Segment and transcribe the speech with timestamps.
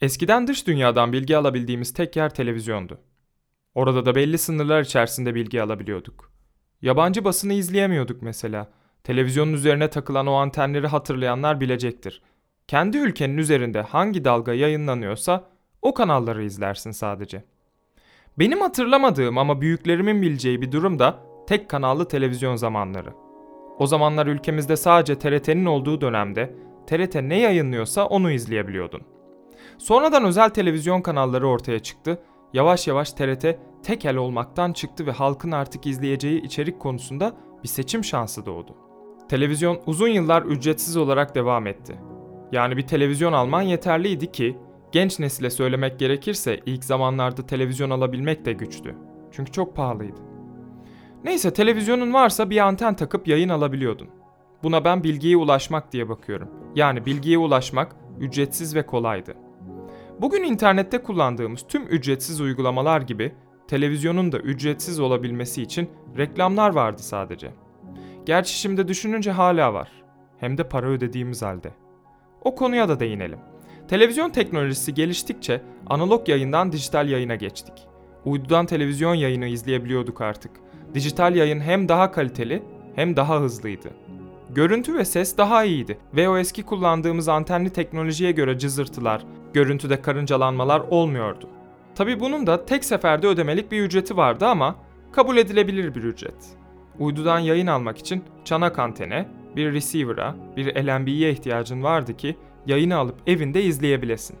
[0.00, 2.98] Eskiden dış dünyadan bilgi alabildiğimiz tek yer televizyondu.
[3.74, 6.32] Orada da belli sınırlar içerisinde bilgi alabiliyorduk.
[6.82, 8.70] Yabancı basını izleyemiyorduk mesela.
[9.04, 12.22] Televizyonun üzerine takılan o antenleri hatırlayanlar bilecektir.
[12.68, 15.48] Kendi ülkenin üzerinde hangi dalga yayınlanıyorsa
[15.82, 17.44] o kanalları izlersin sadece.
[18.38, 23.12] Benim hatırlamadığım ama büyüklerimin bileceği bir durum da tek kanallı televizyon zamanları.
[23.78, 26.54] O zamanlar ülkemizde sadece TRT'nin olduğu dönemde
[26.86, 29.19] TRT ne yayınlıyorsa onu izleyebiliyordun.
[29.78, 32.22] Sonradan özel televizyon kanalları ortaya çıktı.
[32.52, 33.46] Yavaş yavaş TRT
[33.82, 37.32] tekel olmaktan çıktı ve halkın artık izleyeceği içerik konusunda
[37.62, 38.74] bir seçim şansı doğdu.
[39.28, 41.98] Televizyon uzun yıllar ücretsiz olarak devam etti.
[42.52, 44.56] Yani bir televizyon alman yeterliydi ki
[44.92, 48.94] genç nesile söylemek gerekirse ilk zamanlarda televizyon alabilmek de güçtü.
[49.32, 50.20] Çünkü çok pahalıydı.
[51.24, 54.08] Neyse televizyonun varsa bir anten takıp yayın alabiliyordun.
[54.62, 56.50] Buna ben bilgiye ulaşmak diye bakıyorum.
[56.74, 59.34] Yani bilgiye ulaşmak ücretsiz ve kolaydı.
[60.20, 63.32] Bugün internette kullandığımız tüm ücretsiz uygulamalar gibi
[63.68, 67.52] televizyonun da ücretsiz olabilmesi için reklamlar vardı sadece.
[68.26, 69.88] Gerçi şimdi düşününce hala var.
[70.38, 71.70] Hem de para ödediğimiz halde.
[72.44, 73.38] O konuya da değinelim.
[73.88, 77.74] Televizyon teknolojisi geliştikçe analog yayından dijital yayına geçtik.
[78.24, 80.52] Uydudan televizyon yayını izleyebiliyorduk artık.
[80.94, 82.62] Dijital yayın hem daha kaliteli
[82.94, 83.90] hem daha hızlıydı.
[84.50, 90.80] Görüntü ve ses daha iyiydi ve o eski kullandığımız antenli teknolojiye göre cızırtılar, görüntüde karıncalanmalar
[90.80, 91.48] olmuyordu.
[91.94, 94.76] Tabi bunun da tek seferde ödemelik bir ücreti vardı ama
[95.12, 96.56] kabul edilebilir bir ücret.
[96.98, 103.16] Uydudan yayın almak için çanak antene, bir receiver'a, bir LNB'ye ihtiyacın vardı ki yayını alıp
[103.26, 104.36] evinde izleyebilesin.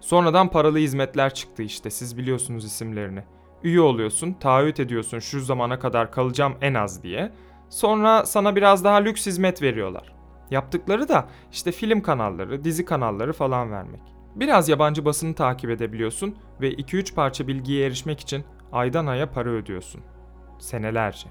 [0.00, 3.24] Sonradan paralı hizmetler çıktı işte siz biliyorsunuz isimlerini.
[3.62, 7.32] Üye oluyorsun, taahhüt ediyorsun şu zamana kadar kalacağım en az diye.
[7.68, 10.14] Sonra sana biraz daha lüks hizmet veriyorlar.
[10.50, 14.00] Yaptıkları da işte film kanalları, dizi kanalları falan vermek.
[14.36, 20.00] Biraz yabancı basını takip edebiliyorsun ve 2-3 parça bilgiye erişmek için aydan aya para ödüyorsun.
[20.58, 21.28] Senelerce.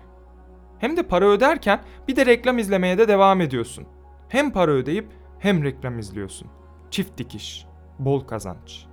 [0.80, 3.86] Hem de para öderken bir de reklam izlemeye de devam ediyorsun.
[4.30, 5.08] Hem para ödeyip
[5.40, 6.48] hem reklam izliyorsun.
[6.92, 7.66] Çift dikiş,
[8.00, 8.86] bol kazanç.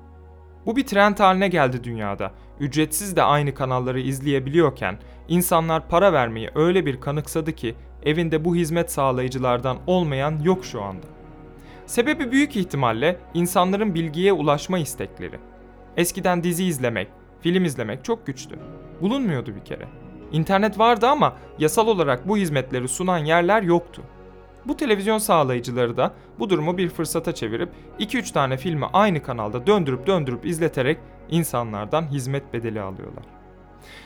[0.67, 2.33] Bu bir trend haline geldi dünyada.
[2.61, 4.99] Ücretsiz de aynı kanalları izleyebiliyorken
[5.29, 11.18] insanlar para vermeyi öyle bir kanıksadı ki evinde bu hizmet sağlayıcılardan olmayan yok şu anda.
[11.88, 15.38] Sebebi büyük ihtimalle insanların bilgiye ulaşma istekleri.
[15.97, 17.09] Eskiden dizi izlemek,
[17.41, 18.59] film izlemek çok güçtü.
[19.00, 19.88] Bulunmuyordu bir kere.
[20.32, 24.03] İnternet vardı ama yasal olarak bu hizmetleri sunan yerler yoktu.
[24.65, 27.69] Bu televizyon sağlayıcıları da bu durumu bir fırsata çevirip
[28.00, 30.99] 2-3 tane filmi aynı kanalda döndürüp döndürüp izleterek
[31.31, 33.25] insanlardan hizmet bedeli alıyorlar.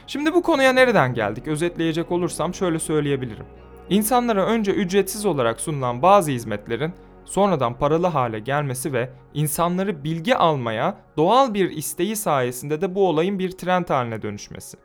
[0.07, 1.49] Şimdi bu konuya nereden geldik?
[1.49, 3.47] Özetleyecek olursam şöyle söyleyebilirim.
[3.91, 6.93] İnsanlara önce ücretsiz olarak sunulan bazı hizmetlerin
[7.25, 13.39] sonradan paralı hale gelmesi ve insanları bilgi almaya doğal bir isteği sayesinde de bu olayın
[13.39, 14.77] bir trend haline dönüşmesi.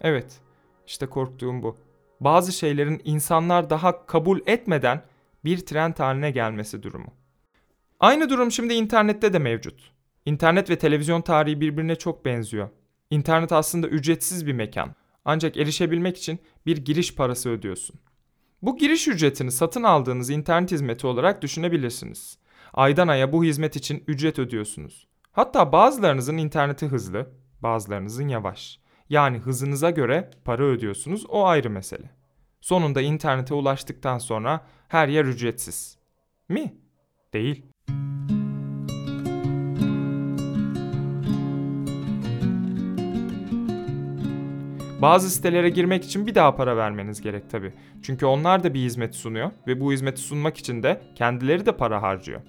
[0.00, 0.40] Evet,
[0.86, 1.76] işte korktuğum bu.
[2.20, 5.02] Bazı şeylerin insanlar daha kabul etmeden
[5.44, 7.12] bir trend haline gelmesi durumu.
[8.00, 9.92] Aynı durum şimdi internette de mevcut.
[10.26, 12.68] İnternet ve televizyon tarihi birbirine çok benziyor.
[13.10, 14.94] İnternet aslında ücretsiz bir mekan.
[15.24, 18.00] Ancak erişebilmek için bir giriş parası ödüyorsun.
[18.64, 22.38] Bu giriş ücretini satın aldığınız internet hizmeti olarak düşünebilirsiniz.
[22.72, 25.06] Aydan aya bu hizmet için ücret ödüyorsunuz.
[25.32, 27.30] Hatta bazılarınızın interneti hızlı,
[27.60, 28.80] bazılarınızın yavaş.
[29.08, 32.10] Yani hızınıza göre para ödüyorsunuz o ayrı mesele.
[32.60, 35.98] Sonunda internete ulaştıktan sonra her yer ücretsiz.
[36.48, 36.74] Mi?
[37.32, 37.66] Değil.
[45.04, 47.72] Bazı sitelere girmek için bir daha para vermeniz gerek tabi.
[48.02, 52.02] Çünkü onlar da bir hizmet sunuyor ve bu hizmeti sunmak için de kendileri de para
[52.02, 52.40] harcıyor.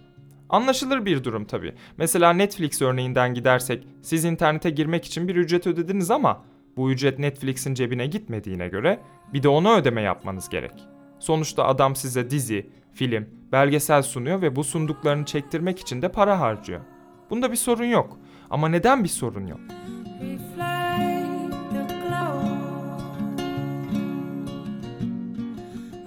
[0.50, 1.74] Anlaşılır bir durum tabi.
[1.98, 6.44] Mesela Netflix örneğinden gidersek siz internete girmek için bir ücret ödediniz ama
[6.78, 9.00] bu ücret Netflix'in cebine gitmediğine göre
[9.34, 10.88] bir de ona ödeme yapmanız gerek.
[11.20, 16.82] Sonuçta adam size dizi, film, belgesel sunuyor ve bu sunduklarını çektirmek için de para harcıyor.
[17.30, 18.18] Bunda bir sorun yok.
[18.50, 19.60] Ama neden bir sorun yok?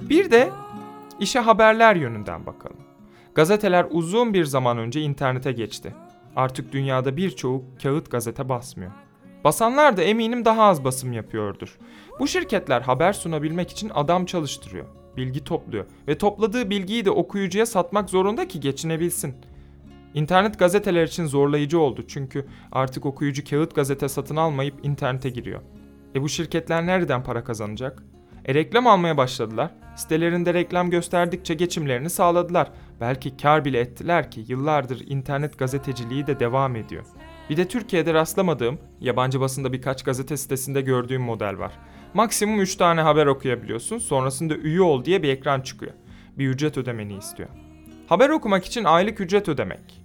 [0.09, 0.51] Bir de
[1.21, 2.77] işe haberler yönünden bakalım.
[3.35, 5.95] Gazeteler uzun bir zaman önce internete geçti.
[6.37, 8.91] Artık dünyada birçoğu kağıt gazete basmıyor.
[9.45, 11.79] Basanlar da eminim daha az basım yapıyordur.
[12.21, 18.11] Bu şirketler haber sunabilmek için adam çalıştırıyor, bilgi topluyor ve topladığı bilgiyi de okuyucuya satmak
[18.11, 19.35] zorunda ki geçinebilsin.
[20.15, 25.61] İnternet gazeteler için zorlayıcı oldu çünkü artık okuyucu kağıt gazete satın almayıp internete giriyor.
[26.15, 28.03] E bu şirketler nereden para kazanacak?
[28.49, 29.71] E reklam almaya başladılar.
[29.97, 32.71] Sitelerinde reklam gösterdikçe geçimlerini sağladılar.
[33.01, 37.05] Belki kar bile ettiler ki yıllardır internet gazeteciliği de devam ediyor.
[37.51, 41.73] Bir de Türkiye'de rastlamadığım, yabancı basında birkaç gazete sitesinde gördüğüm model var.
[42.15, 45.93] Maksimum 3 tane haber okuyabiliyorsun, sonrasında üye ol diye bir ekran çıkıyor.
[46.39, 47.49] Bir ücret ödemeni istiyor.
[48.07, 50.05] Haber okumak için aylık ücret ödemek.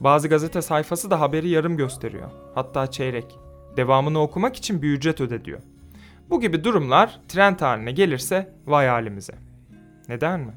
[0.00, 2.30] Bazı gazete sayfası da haberi yarım gösteriyor.
[2.54, 3.38] Hatta çeyrek.
[3.76, 5.60] Devamını okumak için bir ücret öde diyor.
[6.30, 9.34] Bu gibi durumlar trend haline gelirse vay halimize.
[10.08, 10.52] Neden mi?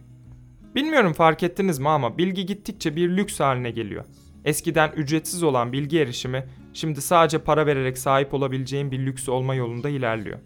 [0.76, 4.06] Bilmiyorum fark ettiniz mi ama bilgi gittikçe bir lüks haline geliyor.
[4.46, 9.90] Eskiden ücretsiz olan bilgi erişimi şimdi sadece para vererek sahip olabileceğin bir lüks olma yolunda
[9.90, 10.40] ilerliyor.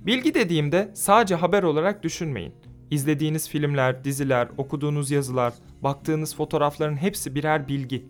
[0.00, 2.54] Bilgi dediğimde sadece haber olarak düşünmeyin.
[2.90, 5.52] İzlediğiniz filmler, diziler, okuduğunuz yazılar,
[5.82, 8.06] baktığınız fotoğrafların hepsi birer bilgi.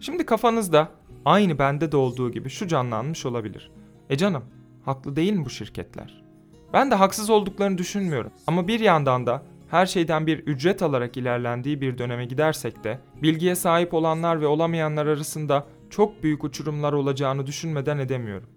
[0.00, 0.92] Şimdi kafanızda
[1.24, 3.70] aynı bende de olduğu gibi şu canlanmış olabilir.
[4.10, 4.44] E canım,
[4.86, 6.22] haklı değil mi bu şirketler?
[6.72, 8.32] Ben de haksız olduklarını düşünmüyorum.
[8.46, 13.54] Ama bir yandan da her şeyden bir ücret alarak ilerlendiği bir döneme gidersek de bilgiye
[13.54, 18.48] sahip olanlar ve olamayanlar arasında çok büyük uçurumlar olacağını düşünmeden edemiyorum.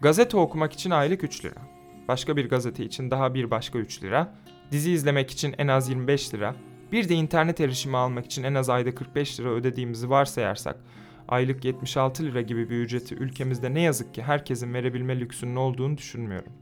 [0.00, 1.60] Gazete okumak için aylık 3 lira.
[2.08, 4.34] Başka bir gazete için daha bir başka 3 lira.
[4.70, 6.54] Dizi izlemek için en az 25 lira.
[6.92, 10.76] Bir de internet erişimi almak için en az ayda 45 lira ödediğimizi varsayarsak
[11.28, 16.52] aylık 76 lira gibi bir ücreti ülkemizde ne yazık ki herkesin verebilme lüksünün olduğunu düşünmüyorum.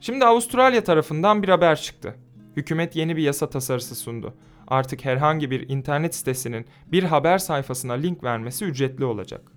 [0.00, 2.14] Şimdi Avustralya tarafından bir haber çıktı.
[2.56, 4.34] Hükümet yeni bir yasa tasarısı sundu.
[4.68, 9.52] Artık herhangi bir internet sitesinin bir haber sayfasına link vermesi ücretli olacak.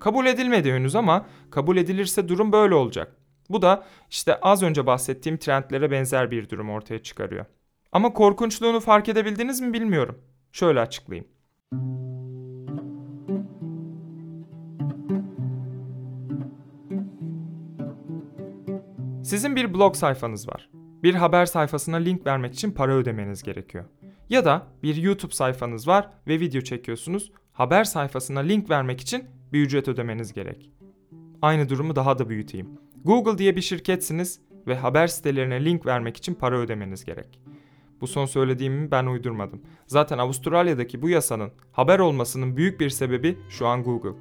[0.00, 3.16] Kabul edilmedi henüz ama kabul edilirse durum böyle olacak.
[3.50, 7.44] Bu da işte az önce bahsettiğim trendlere benzer bir durum ortaya çıkarıyor.
[7.92, 10.18] Ama korkunçluğunu fark edebildiniz mi bilmiyorum.
[10.52, 11.28] Şöyle açıklayayım.
[19.30, 20.70] Sizin bir blog sayfanız var.
[20.74, 23.84] Bir haber sayfasına link vermek için para ödemeniz gerekiyor.
[24.30, 27.32] Ya da bir YouTube sayfanız var ve video çekiyorsunuz.
[27.52, 30.70] Haber sayfasına link vermek için bir ücret ödemeniz gerek.
[31.42, 32.68] Aynı durumu daha da büyüteyim.
[33.04, 37.40] Google diye bir şirketsiniz ve haber sitelerine link vermek için para ödemeniz gerek.
[38.00, 39.62] Bu son söylediğimi ben uydurmadım.
[39.86, 44.18] Zaten Avustralya'daki bu yasanın haber olmasının büyük bir sebebi şu an Google.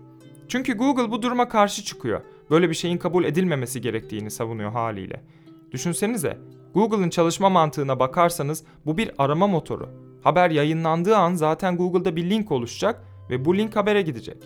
[0.48, 2.22] Çünkü Google bu duruma karşı çıkıyor.
[2.50, 5.24] Böyle bir şeyin kabul edilmemesi gerektiğini savunuyor haliyle.
[5.72, 6.38] Düşünsenize,
[6.74, 9.90] Google'ın çalışma mantığına bakarsanız bu bir arama motoru.
[10.24, 14.38] Haber yayınlandığı an zaten Google'da bir link oluşacak ve bu link habere gidecek.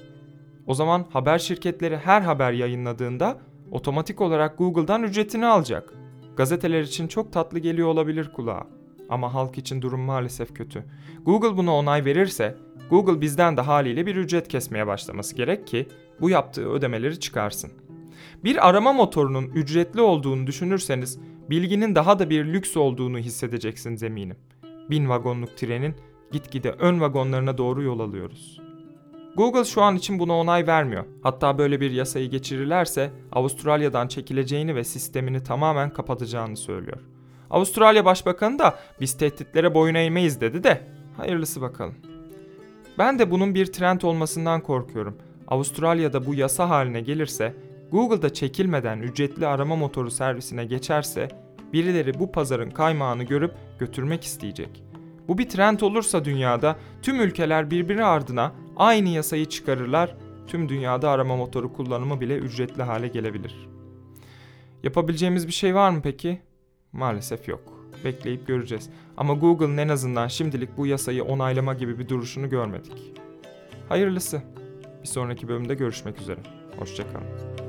[0.67, 3.37] O zaman haber şirketleri her haber yayınladığında
[3.71, 5.93] otomatik olarak Google'dan ücretini alacak.
[6.37, 8.67] Gazeteler için çok tatlı geliyor olabilir kulağa.
[9.09, 10.83] Ama halk için durum maalesef kötü.
[11.25, 12.57] Google buna onay verirse
[12.89, 15.87] Google bizden de haliyle bir ücret kesmeye başlaması gerek ki
[16.21, 17.71] bu yaptığı ödemeleri çıkarsın.
[18.43, 24.37] Bir arama motorunun ücretli olduğunu düşünürseniz bilginin daha da bir lüks olduğunu hissedeceksiniz eminim.
[24.89, 25.95] Bin vagonluk trenin
[26.31, 28.61] gitgide ön vagonlarına doğru yol alıyoruz.
[29.35, 31.05] Google şu an için buna onay vermiyor.
[31.23, 36.97] Hatta böyle bir yasayı geçirirlerse Avustralya'dan çekileceğini ve sistemini tamamen kapatacağını söylüyor.
[37.49, 40.81] Avustralya Başbakanı da biz tehditlere boyun eğmeyiz dedi de
[41.17, 41.95] hayırlısı bakalım.
[42.97, 45.17] Ben de bunun bir trend olmasından korkuyorum.
[45.47, 47.55] Avustralya'da bu yasa haline gelirse,
[47.93, 51.27] Google'da çekilmeden ücretli arama motoru servisine geçerse
[51.73, 54.83] birileri bu pazarın kaymağını görüp götürmek isteyecek.
[55.27, 60.15] Bu bir trend olursa dünyada tüm ülkeler birbiri ardına aynı yasayı çıkarırlar.
[60.47, 63.69] Tüm dünyada arama motoru kullanımı bile ücretli hale gelebilir.
[64.83, 66.41] Yapabileceğimiz bir şey var mı peki?
[66.93, 67.61] Maalesef yok.
[68.05, 68.89] Bekleyip göreceğiz.
[69.17, 73.13] Ama Google'ın en azından şimdilik bu yasayı onaylama gibi bir duruşunu görmedik.
[73.89, 74.41] Hayırlısı.
[75.01, 76.39] Bir sonraki bölümde görüşmek üzere.
[76.77, 77.62] Hoşçakalın.